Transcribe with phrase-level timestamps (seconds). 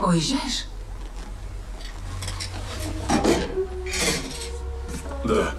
[0.00, 0.66] Уезжаешь?
[5.24, 5.54] Да.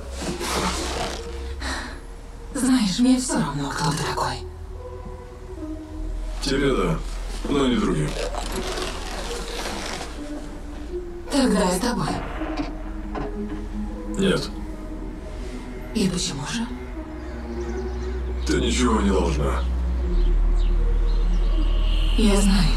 [2.54, 4.36] Знаешь, мне все равно, кто ты такой.
[6.42, 6.98] Тебе да,
[7.50, 8.10] но не другим.
[11.31, 12.07] Тогда я с тобой.
[14.17, 14.49] Нет,
[15.93, 16.65] И почему же?
[18.45, 19.63] ты ничего не должна.
[22.17, 22.70] Я знаю.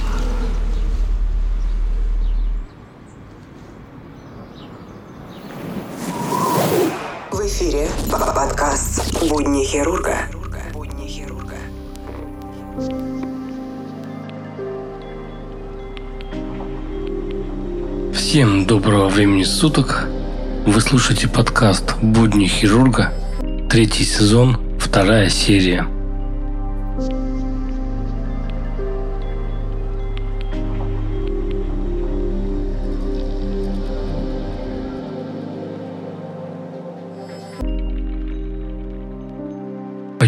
[7.31, 10.17] В эфире п- подкаст «Будни хирурга».
[10.73, 11.55] Будни хирурга.
[18.13, 20.09] Всем доброго времени суток.
[20.67, 23.13] Вы слушаете подкаст «Будни хирурга»,
[23.71, 25.87] третий сезон, вторая серия.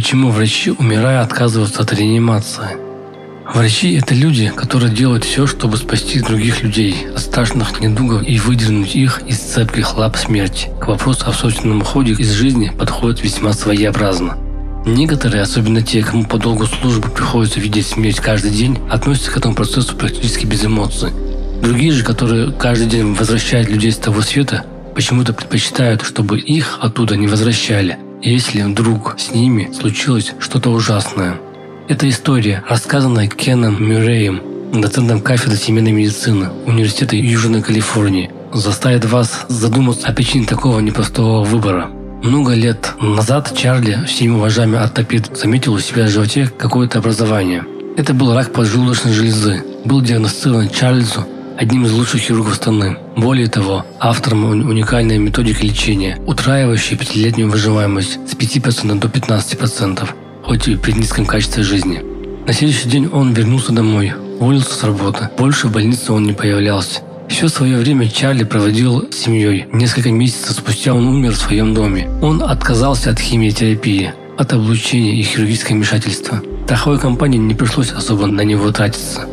[0.01, 2.79] Почему врачи, умирая, отказываются от реанимации?
[3.53, 8.97] Врачи– это люди, которые делают все, чтобы спасти других людей от страшных недугов и выдернуть
[8.97, 10.71] их из цепких лап смерти.
[10.81, 14.39] К вопросу о собственном уходе из жизни подходят весьма своеобразно.
[14.87, 19.55] Некоторые, особенно те, кому по долгу службы приходится видеть смерть каждый день, относятся к этому
[19.55, 21.11] процессу практически без эмоций.
[21.61, 27.17] Другие же, которые каждый день возвращают людей с того света, почему-то предпочитают, чтобы их оттуда
[27.17, 31.37] не возвращали, если вдруг с ними случилось что-то ужасное.
[31.89, 34.41] Это история, рассказанная Кеном Мюрреем,
[34.73, 41.91] доцентом кафедры семейной медицины Университета Южной Калифорнии, заставит вас задуматься о причине такого непростого выбора.
[42.23, 47.65] Много лет назад Чарли, всеми уважаемый ортопед, заметил у себя в животе какое-то образование.
[47.97, 49.65] Это был рак поджелудочной железы.
[49.85, 51.27] Был диагностирован Чарльзу
[51.61, 52.97] одним из лучших хирургов страны.
[53.17, 60.09] Более того, автором уни- уникальной методики лечения, утраивающей пятилетнюю выживаемость с 5% до 15%,
[60.43, 62.03] хоть и при низком качестве жизни.
[62.47, 65.29] На следующий день он вернулся домой, уволился с работы.
[65.37, 67.01] Больше в больнице он не появлялся.
[67.29, 69.67] Все свое время Чарли проводил с семьей.
[69.71, 72.09] Несколько месяцев спустя он умер в своем доме.
[72.23, 76.41] Он отказался от химиотерапии, от облучения и хирургического вмешательства.
[76.65, 79.27] Страховой компании не пришлось особо на него тратиться.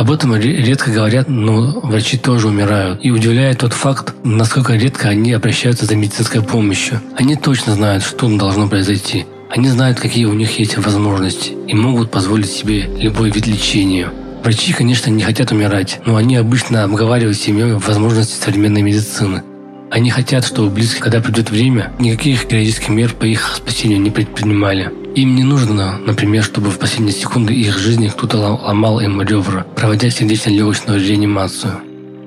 [0.00, 3.04] Об этом ре- редко говорят, но врачи тоже умирают.
[3.04, 7.02] И удивляет тот факт, насколько редко они обращаются за медицинской помощью.
[7.18, 9.26] Они точно знают, что должно произойти.
[9.50, 14.08] Они знают, какие у них есть возможности и могут позволить себе любой вид лечения.
[14.42, 19.42] Врачи, конечно, не хотят умирать, но они обычно обговаривают с семьей возможности современной медицины.
[19.90, 24.90] Они хотят, чтобы близко, когда придет время, никаких героических мер по их спасению не предпринимали.
[25.16, 29.66] Им не нужно, например, чтобы в последние секунды их жизни кто-то лом- ломал им ребра,
[29.74, 31.80] проводя сердечно-легочную реанимацию.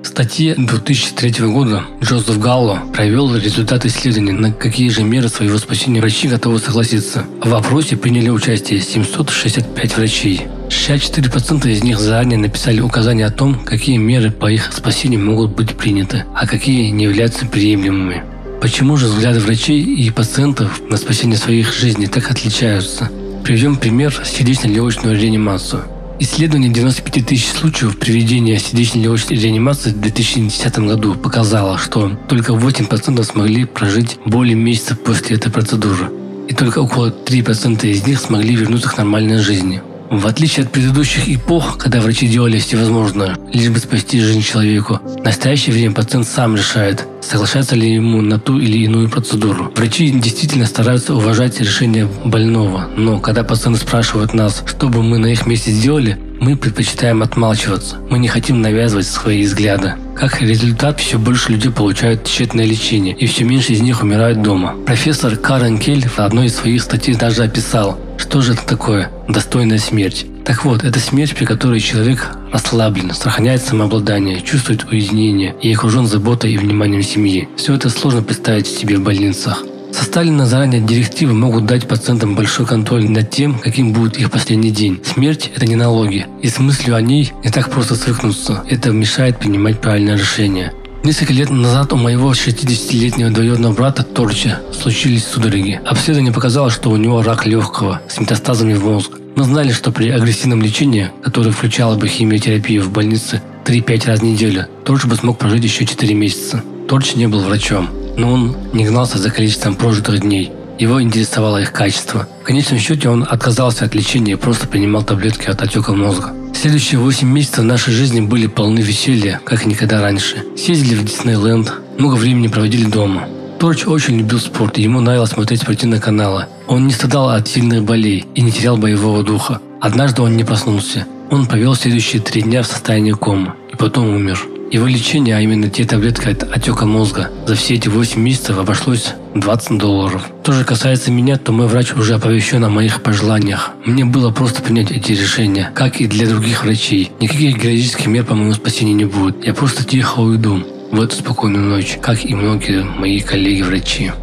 [0.04, 6.02] В статье 2003 года Джозеф Галло провел результаты исследований, на какие же меры своего спасения
[6.02, 7.24] врачи готовы согласиться.
[7.42, 10.42] В вопросе приняли участие 765 врачей.
[10.68, 15.78] 64% из них заранее написали указания о том, какие меры по их спасению могут быть
[15.78, 18.24] приняты, а какие не являются приемлемыми.
[18.64, 23.12] Почему же взгляды врачей и пациентов на спасение своих жизней так отличаются?
[23.44, 25.84] Приведем пример сердечно-легочную реанимацию.
[26.22, 33.66] Исследование 95 тысяч случаев приведения сердечно-легочной реанимации в 2010 году показало, что только 8% смогли
[33.66, 36.10] прожить более месяца после этой процедуры.
[36.48, 39.82] И только около 3% из них смогли вернуться к нормальной жизни.
[40.10, 45.24] В отличие от предыдущих эпох, когда врачи делали всевозможное, лишь бы спасти жизнь человеку, в
[45.24, 49.72] настоящее время пациент сам решает, соглашается ли ему на ту или иную процедуру.
[49.76, 55.28] Врачи действительно стараются уважать решение больного, но когда пациенты спрашивают нас, что бы мы на
[55.28, 57.98] их месте сделали, мы предпочитаем отмалчиваться.
[58.10, 59.94] Мы не хотим навязывать свои взгляды.
[60.16, 64.76] Как результат, все больше людей получают тщетное лечение, и все меньше из них умирают дома.
[64.86, 69.78] Профессор Карен Кель в одной из своих статей даже описал, что же это такое достойная
[69.78, 70.26] смерть.
[70.46, 76.54] Так вот, это смерть, при которой человек расслаблен, сохраняет самообладание, чувствует уединение и окружен заботой
[76.54, 77.48] и вниманием семьи.
[77.56, 79.64] Все это сложно представить себе в больницах.
[79.94, 85.02] Составленные заранее директивы могут дать пациентам большой контроль над тем, каким будет их последний день.
[85.06, 88.64] Смерть– это не налоги, и с мыслью о ней не так просто свыкнуться.
[88.68, 90.74] Это мешает принимать правильное решение.
[91.04, 95.80] Несколько лет назад у моего 60-летнего двоюродного брата Торча случились судороги.
[95.86, 99.12] Обследование показало, что у него рак легкого с метастазами в мозг.
[99.36, 104.24] Мы знали, что при агрессивном лечении, которое включало бы химиотерапию в больнице 3-5 раз в
[104.24, 106.64] неделю, Торч бы смог прожить еще 4 месяца.
[106.88, 110.52] Торч не был врачом, но он не гнался за количеством прожитых дней.
[110.78, 112.28] Его интересовало их качество.
[112.42, 116.32] В конечном счете он отказался от лечения и просто принимал таблетки от отека мозга.
[116.54, 120.44] Следующие 8 месяцев нашей жизни были полны веселья, как никогда раньше.
[120.56, 123.28] Съездили в Диснейленд, много времени проводили дома.
[123.64, 126.48] Торч очень любил спорт, ему нравилось смотреть спортивные каналы.
[126.68, 129.62] Он не страдал от сильных болей и не терял боевого духа.
[129.80, 131.08] Однажды он не проснулся.
[131.32, 134.46] Он провел следующие три дня в состоянии комы и потом умер.
[134.70, 139.14] Его лечение, а именно те таблетки от отека мозга, за все эти 8 месяцев обошлось
[139.34, 140.26] 20 долларов.
[140.42, 143.72] Что же касается меня, то мой врач уже оповещен о моих пожеланиях.
[143.86, 147.14] Мне было просто принять эти решения, как и для других врачей.
[147.22, 149.46] Никаких героических мер по моему спасению не будет.
[149.46, 154.14] Я просто тихо уйду в эту спокойную ночь, как и многие мои коллеги-врачи.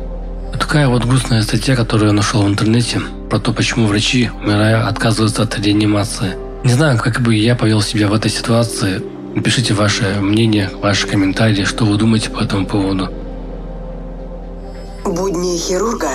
[0.58, 5.42] Такая вот грустная статья, которую я нашел в интернете, про то, почему врачи, умирая, отказываются
[5.42, 6.34] от реанимации.
[6.64, 9.02] Не знаю, как бы я повел себя в этой ситуации,
[9.34, 13.08] Напишите ваше мнение, ваши комментарии, что вы думаете по этому поводу.
[15.04, 16.10] Будни хирурга.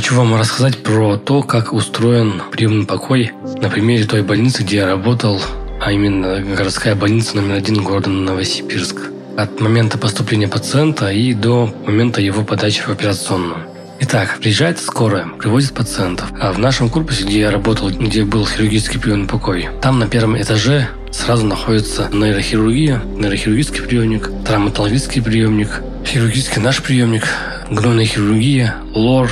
[0.00, 4.86] Хочу вам рассказать про то, как устроен приемный покой на примере той больницы, где я
[4.86, 5.38] работал,
[5.78, 8.96] а именно городская больница номер один города Новосибирск
[9.36, 13.58] от момента поступления пациента и до момента его подачи в операционную.
[14.00, 16.32] Итак, приезжает скорая, привозит пациентов.
[16.40, 20.40] А в нашем корпусе, где я работал, где был хирургический приемный покой, там на первом
[20.40, 27.24] этаже сразу находится нейрохирургия, нейрохирургический приемник, травматологический приемник, хирургический наш приемник,
[27.70, 29.30] гнойная хирургия, лор.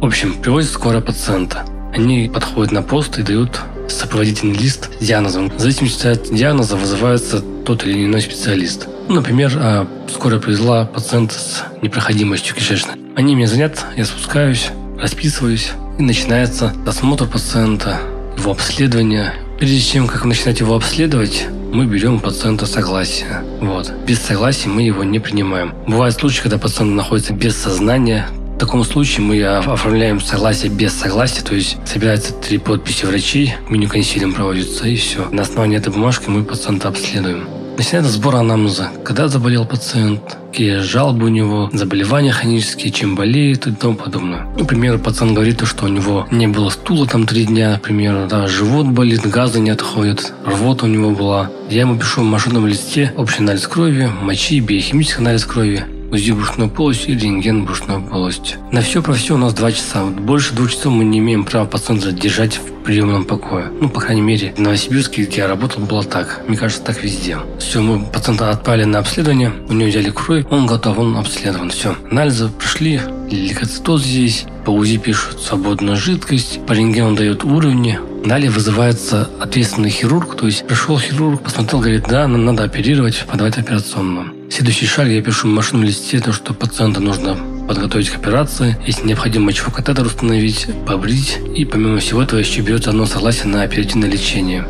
[0.00, 1.66] В общем, привозят скорая пациента.
[1.92, 5.50] Они подходят на пост и дают сопроводительный лист с диагнозом.
[5.50, 8.88] В зависимости от диагноза вызывается тот или иной специалист.
[9.08, 12.94] Ну, например, а, скоро привезла пациента с непроходимостью кишечной.
[13.14, 17.98] Они меня звонят, я спускаюсь, расписываюсь, и начинается осмотр пациента,
[18.38, 19.34] его обследование.
[19.58, 23.42] Прежде чем как начинать его обследовать, мы берем у пациента согласие.
[23.60, 23.92] Вот.
[24.06, 25.74] Без согласия мы его не принимаем.
[25.86, 28.26] Бывают случаи, когда пациент находится без сознания,
[28.60, 34.34] в таком случае мы оформляем согласие без согласия, то есть собираются три подписи врачей, меню-консилиум
[34.34, 35.26] проводится, и все.
[35.30, 37.48] На основании этой бумажки мы пациента обследуем.
[37.78, 38.90] Начинается сбор анамнеза.
[39.02, 44.46] Когда заболел пациент, какие жалобы у него, заболевания хронические, чем болеет и тому подобное.
[44.58, 48.88] Например, пациент говорит, что у него не было стула там три дня, например, да, живот
[48.88, 51.50] болит, газы не отходят, рвота у него была.
[51.70, 56.68] Я ему пишу в машинном листе общий анализ крови, мочи, биохимический анализ крови, УЗИ брюшной
[56.68, 58.56] полости и рентген брюшной полости.
[58.72, 60.04] На все про все у нас два часа.
[60.04, 63.70] Больше двух часов мы не имеем права пациента держать в приемном покое.
[63.80, 66.42] Ну, по крайней мере, в Новосибирске, где я работал, было так.
[66.48, 67.38] Мне кажется, так везде.
[67.58, 71.70] Все, мы пациента отправили на обследование, у него взяли кровь, он готов, он обследован.
[71.70, 78.50] Все, анализы прошли, лейкоцитоз здесь, по УЗИ пишут свободную жидкость, по рентгену дают уровни, Далее
[78.50, 84.39] вызывается ответственный хирург, то есть пришел хирург, посмотрел, говорит, да, нам надо оперировать, подавать операционную.
[84.50, 87.36] Следующий шаг я пишу в машинном листе, то, что пациента нужно
[87.68, 92.90] подготовить к операции, если необходимо мочевой катетер установить, побрить, и помимо всего этого еще берется
[92.90, 94.66] одно согласие на оперативное лечение.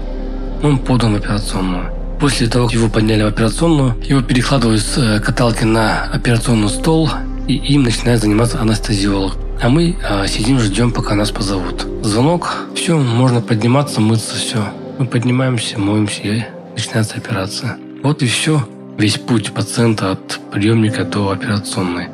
[0.63, 1.91] Он подан в операционную.
[2.21, 7.09] После того, как его подняли в операционную, его перекладывают с э, каталки на операционный стол,
[7.49, 9.33] и им начинает заниматься анестезиолог.
[9.63, 11.87] А мы а, сидим, ждем, пока нас позовут.
[12.03, 14.63] Звонок, все, можно подниматься, мыться, все.
[14.99, 16.43] Мы поднимаемся, моемся, и
[16.77, 17.79] начинается операция.
[18.03, 18.63] Вот и все.
[19.01, 22.09] Весь путь пациента от приемника до операционной.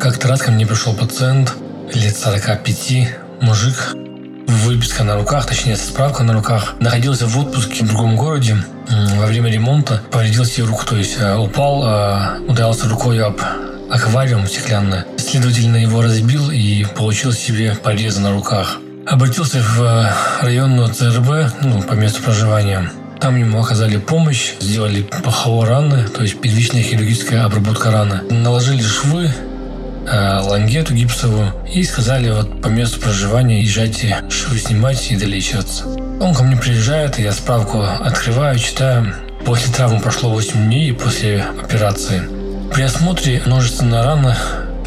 [0.00, 1.54] Как-то раз ко мне пришел пациент
[1.94, 3.94] лет 45, мужик,
[4.48, 8.56] выписка на руках, точнее справка на руках, находился в отпуске в другом городе,
[9.14, 13.40] во время ремонта повредил себе руку, то есть э, упал, э, ударился рукой об
[13.88, 15.04] аквариум стеклянный.
[15.18, 18.80] Следовательно, его разбил и получил себе порезы на руках.
[19.08, 20.12] Обратился в э,
[20.42, 22.90] районную ЦРБ, ну, по месту проживания.
[23.20, 28.22] Там ему оказали помощь, сделали паховой раны, то есть первичная хирургическая обработка раны.
[28.30, 29.32] Наложили швы,
[30.10, 35.84] Э, лангету гипсовую и сказали вот по месту проживания езжайте швы снимать и долечиваться.
[36.20, 39.14] Он ко мне приезжает, я справку открываю, читаю.
[39.44, 42.22] После травмы прошло 8 дней после операции.
[42.72, 44.36] При осмотре множественная рана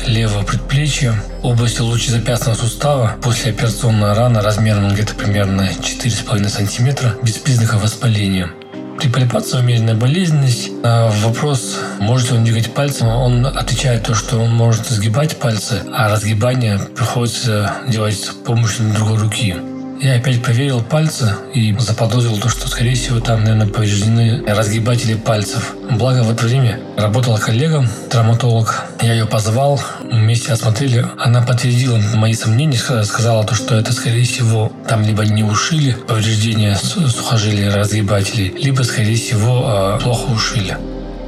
[0.07, 7.83] левого предплечья, области лучезапястного сустава, после операционная рана размером где-то примерно 4,5 см, без признаков
[7.83, 8.51] воспаления.
[8.99, 10.69] При пальпации умеренная болезненность.
[10.83, 15.81] На вопрос, может ли он двигать пальцем, он отвечает то, что он может сгибать пальцы,
[15.91, 19.55] а разгибание приходится делать с помощью другой руки.
[20.01, 25.75] Я опять проверил пальцы и заподозрил то, что, скорее всего, там, наверное, повреждены разгибатели пальцев.
[25.91, 28.83] Благо, в это время работала коллега, травматолог.
[28.99, 31.05] Я ее позвал, вместе осмотрели.
[31.19, 36.75] Она подтвердила мои сомнения, сказала то, что это, скорее всего, там либо не ушили повреждения
[36.77, 40.77] сухожилий разгибателей, либо, скорее всего, а, плохо ушили.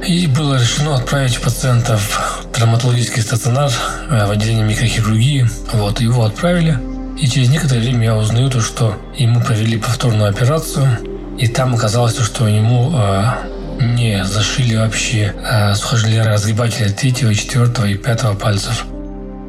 [0.04, 3.70] И было решено отправить пациента в травматологический стационар
[4.10, 5.48] э, в отделение микрохирургии.
[5.72, 6.76] Вот, его отправили.
[7.18, 10.98] И через некоторое время я узнаю то, что ему провели повторную операцию,
[11.38, 13.24] и там оказалось, что ему э,
[13.80, 18.84] не зашили вообще э, сухожилия разгибателя третьего, четвертого и пятого пальцев.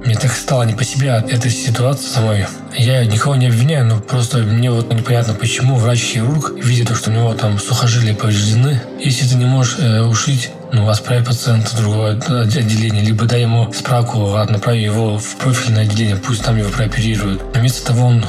[0.05, 2.45] Мне так стало не по себе от этой ситуации самой.
[2.77, 7.13] Я никого не обвиняю, но просто мне вот непонятно, почему врач-хирург, видя то, что у
[7.13, 12.19] него там сухожилия повреждены, если ты не можешь э, ушить ну, отправь пациента в другое
[12.19, 17.41] отделение, либо дай ему справку, направи его в профильное отделение, пусть там его прооперируют.
[17.55, 18.25] Вместо того он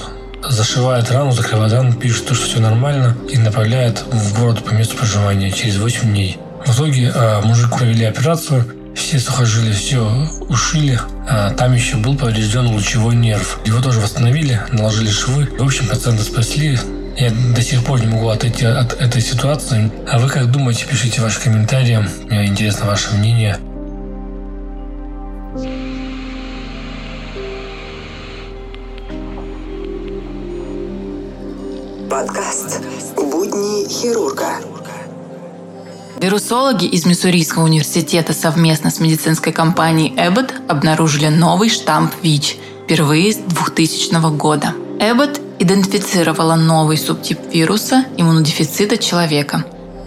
[0.48, 5.50] зашивает рану, закрывает рану, пишет, что все нормально и направляет в город по месту проживания
[5.50, 6.38] через 8 дней.
[6.64, 8.64] В итоге э, мужику провели операцию,
[8.96, 10.98] все сухожилия все ушили,
[11.28, 13.60] а там еще был поврежден лучевой нерв.
[13.64, 15.48] Его тоже восстановили, наложили швы.
[15.58, 16.78] В общем, пациента спасли,
[17.16, 19.90] я до сих пор не могу отойти от этой ситуации.
[20.10, 22.04] А вы как думаете, пишите ваши комментарии.
[22.24, 23.58] Мне интересно ваше мнение.
[36.20, 43.36] Вирусологи из Миссурийского университета совместно с медицинской компанией Abbott обнаружили новый штамп ВИЧ впервые с
[43.36, 44.72] 2000 года.
[44.98, 49.66] Abbott идентифицировала новый субтип вируса иммунодефицита человека,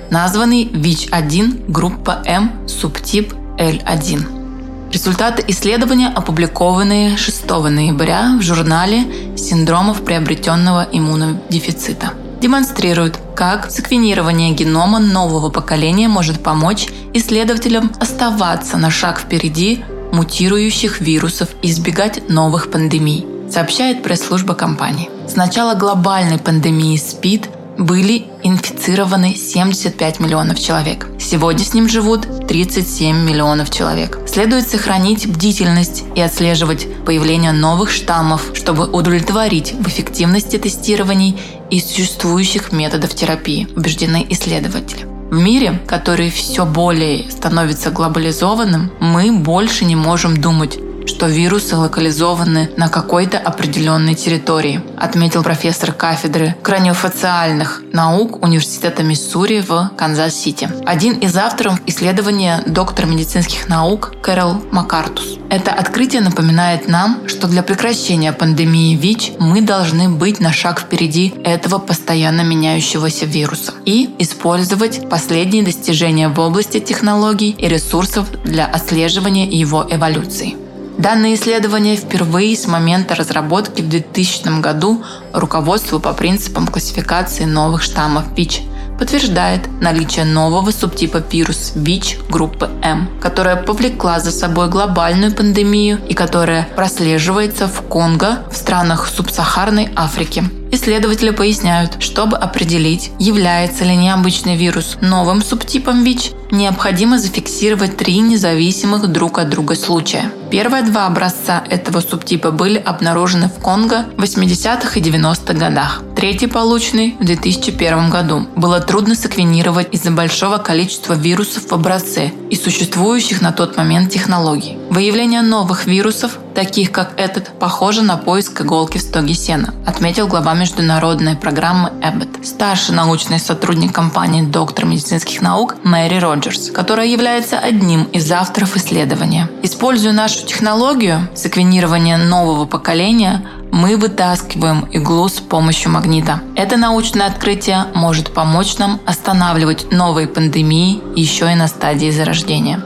[0.09, 4.91] названный ВИЧ-1 группа М субтип L1.
[4.91, 9.05] Результаты исследования опубликованы 6 ноября в журнале
[9.37, 19.17] «Синдромов приобретенного иммунодефицита» демонстрируют, как секвенирование генома нового поколения может помочь исследователям оставаться на шаг
[19.17, 25.09] впереди мутирующих вирусов и избегать новых пандемий сообщает пресс-служба компании.
[25.25, 31.07] С начала глобальной пандемии СПИД были инфицированы 75 миллионов человек.
[31.17, 34.19] Сегодня с ним живут 37 миллионов человек.
[34.27, 41.39] Следует сохранить бдительность и отслеживать появление новых штаммов, чтобы удовлетворить в эффективности тестирований
[41.69, 45.05] и существующих методов терапии, убеждены исследователи.
[45.29, 52.69] В мире, который все более становится глобализованным, мы больше не можем думать что вирусы локализованы
[52.77, 60.69] на какой-то определенной территории, отметил профессор кафедры краниофациальных наук Университета Миссури в Канзас-Сити.
[60.85, 65.39] Один из авторов исследования доктор медицинских наук Кэрол Макартус.
[65.49, 71.33] Это открытие напоминает нам, что для прекращения пандемии ВИЧ мы должны быть на шаг впереди
[71.43, 79.47] этого постоянно меняющегося вируса и использовать последние достижения в области технологий и ресурсов для отслеживания
[79.47, 80.68] его эволюции.
[80.99, 85.01] Данное исследование впервые с момента разработки в 2000 году
[85.31, 88.63] руководству по принципам классификации новых штаммов ВИЧ
[88.99, 96.13] подтверждает наличие нового субтипа вирус ВИЧ группы М, которая повлекла за собой глобальную пандемию и
[96.13, 100.43] которая прослеживается в Конго в странах субсахарной Африки.
[100.71, 109.07] Исследователи поясняют, чтобы определить, является ли необычный вирус новым субтипом ВИЧ, необходимо зафиксировать три независимых
[109.07, 110.31] друг от друга случая.
[110.51, 116.01] Первые два образца этого субтипа были обнаружены в Конго в 80-х и 90-х годах.
[116.15, 122.55] Третий, полученный в 2001 году, было трудно секвенировать из-за большого количества вирусов в образце и
[122.55, 124.78] существующих на тот момент технологий.
[124.89, 130.55] Выявление новых вирусов, таких как этот, похоже на поиск иголки в стоге сена, отметил глава
[130.55, 138.05] международной программы Abbott, старший научный сотрудник компании доктор медицинских наук Мэри Роджерс, которая является одним
[138.05, 139.47] из авторов исследования.
[139.61, 146.41] Используя нашу технологию секвенирования нового поколения, мы вытаскиваем иглу с помощью магнита.
[146.55, 152.83] Это научное открытие может помочь нам останавливать новые пандемии еще и на стадии зарождения.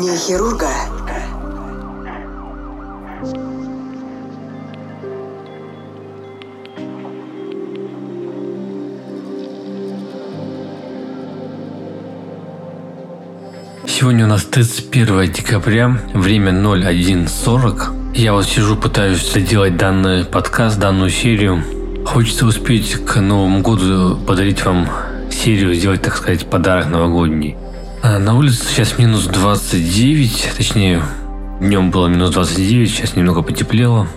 [0.00, 0.68] Будни хирурга.
[13.86, 18.14] Сегодня у нас 31 декабря, время 01.40.
[18.14, 21.62] Я вот сижу, пытаюсь сделать данный подкаст, данную серию.
[22.06, 24.88] Хочется успеть к Новому году подарить вам
[25.30, 27.58] серию, сделать, так сказать, подарок новогодний.
[28.02, 31.02] А на улице сейчас минус 29, точнее,
[31.60, 34.08] Днем было минус 29, сейчас немного потеплело.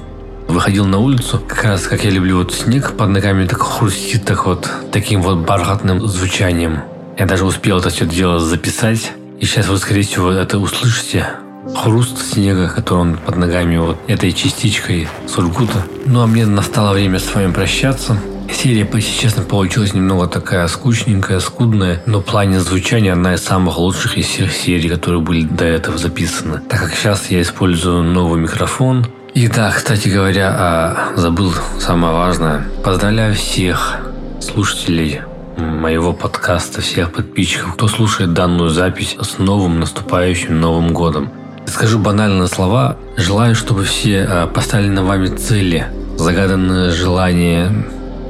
[0.47, 4.45] Выходил на улицу, как раз как я люблю, вот снег под ногами так хрустит, так
[4.45, 6.79] вот, таким вот бархатным звучанием.
[7.17, 9.11] Я даже успел это все дело записать.
[9.41, 11.27] И сейчас вы, скорее всего, это услышите.
[11.75, 15.83] Хруст снега, который он под ногами вот этой частичкой сургута.
[16.05, 18.17] Ну а мне настало время с вами прощаться.
[18.51, 23.77] Серия, если честно, получилась немного такая скучненькая, скудная, но в плане звучания одна из самых
[23.77, 26.61] лучших из всех серий, которые были до этого записаны.
[26.69, 29.05] Так как сейчас я использую новый микрофон.
[29.33, 32.65] И да, кстати говоря, а, забыл самое важное.
[32.83, 33.97] Поздравляю всех
[34.39, 35.21] слушателей
[35.57, 41.31] моего подкаста, всех подписчиков, кто слушает данную запись с новым наступающим Новым годом.
[41.65, 42.97] Скажу банальные слова.
[43.17, 47.71] Желаю, чтобы все а, поставили на вами цели, загаданные желания,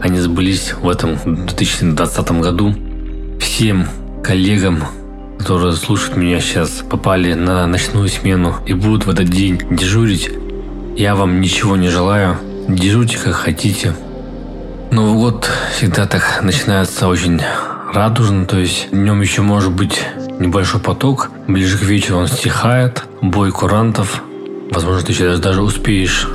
[0.04, 2.76] они сбылись в этом 2020 году.
[3.40, 3.88] Всем
[4.22, 4.84] коллегам,
[5.40, 10.30] которые слушают меня сейчас, попали на ночную смену и будут в этот день дежурить,
[10.98, 12.36] я вам ничего не желаю.
[12.68, 13.96] Дежурьте как хотите.
[14.92, 17.40] Новый год всегда так начинается очень
[17.94, 20.02] радужно, то есть днем еще может быть
[20.38, 24.22] небольшой поток, ближе к вечеру он стихает, бой курантов,
[24.70, 26.28] возможно, ты сейчас даже успеешь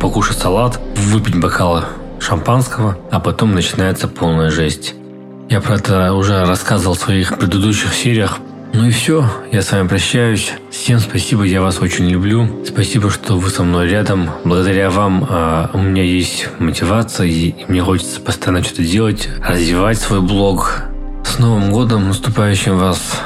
[0.00, 1.84] покушать салат, выпить бокалы
[2.24, 4.94] шампанского, а потом начинается полная жесть.
[5.50, 8.38] Я про это уже рассказывал в своих предыдущих сериях.
[8.72, 10.52] Ну и все, я с вами прощаюсь.
[10.70, 12.64] Всем спасибо, я вас очень люблю.
[12.66, 14.30] Спасибо, что вы со мной рядом.
[14.42, 20.20] Благодаря вам э, у меня есть мотивация, и мне хочется постоянно что-то делать, развивать свой
[20.20, 20.82] блог.
[21.24, 23.20] С Новым годом, наступающим вас.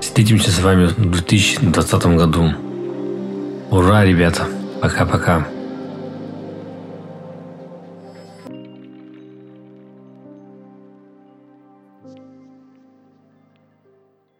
[0.00, 2.52] Встретимся с вами в 2020 году.
[3.70, 4.42] Ура, ребята.
[4.82, 5.46] Пока-пока.